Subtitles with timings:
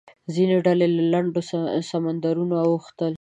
[0.33, 1.41] ځینې ډلې له لنډو
[1.91, 3.09] سمندرونو اوښتل.